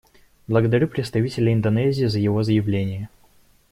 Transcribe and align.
Благодарю 0.47 0.87
представителя 0.87 1.53
Индонезии 1.53 2.07
за 2.07 2.17
его 2.17 2.41
заявление. 2.41 3.07